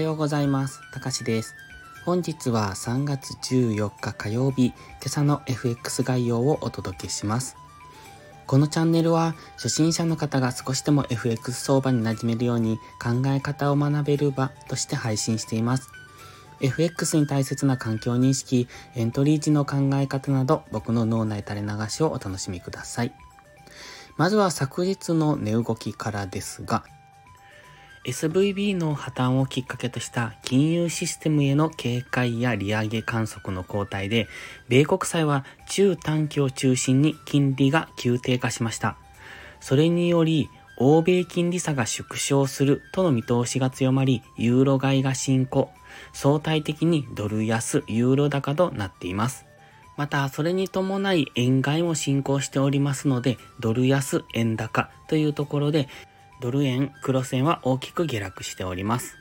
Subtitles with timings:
[0.00, 0.80] ようございます。
[0.92, 1.54] たかしです。
[2.04, 4.74] 本日は3月14日火曜日、今
[5.06, 7.56] 朝の FX 概要をお届けします。
[8.46, 15.88] このチャンネルは初心者の方が少しでも FX 相場に馴染めるように考え方を学べる場として配信しています。
[16.60, 23.12] FX に大切な環境認識、エントリー時の考え方など僕の脳内垂れ流しをお楽しみください。
[24.16, 26.84] まずは昨日の値動きからですが、
[28.04, 34.26] SVB の破綻をきっかけとした金融システムへの警戒や利上げ観測の後退で、
[34.68, 38.96] 米国債は中短期を中心に金利が急低下しました。
[39.60, 45.70] それにより、欧米金利差が縮小するとの見通しが強まり、ユーロ買いが進行。
[46.14, 49.44] 相対的にドル安、ユーロ高となっています。
[49.98, 55.88] また、それに伴い円買いも進行しておりますので、ドル安、円高というところで、
[56.40, 59.16] ドル円、黒線は大きく下落しております。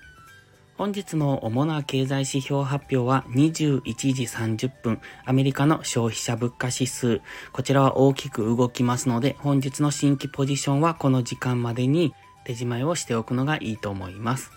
[0.79, 3.81] 本日の主な経済指標発表は21
[4.13, 7.21] 時30分、アメリカの消費者物価指数。
[7.51, 12.13] こちらは大きく動きますので、本日の新規ポジションはこの時間までに
[12.45, 14.51] 手締まいをしておくのがいいと思います。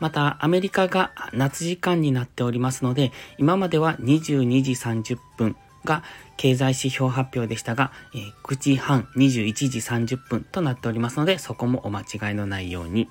[0.00, 5.54] また、アメリカが夏時間になっておりますので、今までは22時30分
[5.88, 6.04] が
[6.36, 13.08] 経済指標発表でしたが、えー、9時半21時30分となっておりますので、そこもお間違いのないように。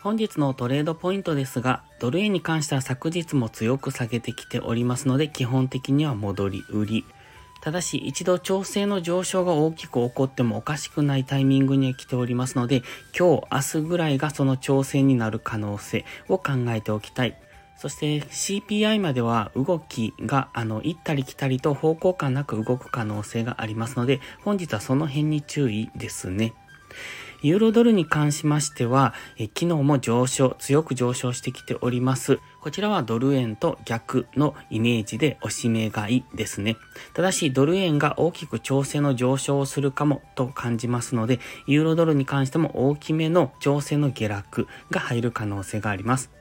[0.00, 7.04] 本日のトレードポイントですが、ドル円に関しては昨日も強く下げてきておりますので、基本的には戻り売り。
[7.60, 12.82] ただし、一度調整の上昇が大きく起こってもおかしくないタイミングには来ておりますので、
[13.18, 17.36] 今日、明日ぐらいがその調整になる可能性を考えておきたい。
[17.80, 26.52] そして CPI までは動きがあの行ったり来たりと方向感なく動く可能性がありますので、本日はその辺に注意ですね。
[27.40, 32.38] ユーロドルに関しましては、え昨日も上昇、強く上昇してきております。
[32.60, 36.76] こちらはドル円と逆のイメージでおしめ買いですね。
[37.14, 46.39] ただし、ドル円が大きく調整の上昇をするかもと感じますので、ユーロドルに関しても大きめの調整の下落が入る可能性があります。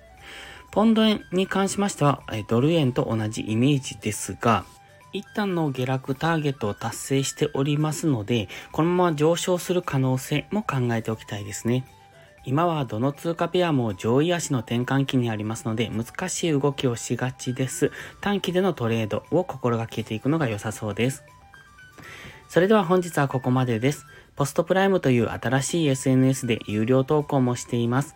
[0.71, 4.65] ポンド円に関しましては、ドル円と同じイメージですが、
[5.11, 11.85] 一旦の下落ターゲットを達成しておりますので、このまま上昇する可能性も考えておきたいですね。
[12.45, 17.91] 今はどの通貨ペアも上位足の転換期にありますので、難しい動きをしがちです。
[18.21, 21.23] 短期でのトレードを心がけていくのが良さそうです。
[22.47, 24.05] それでは本日はここまでです。
[24.35, 28.15] ポストプライムという新しい SNS で有料投稿もしています。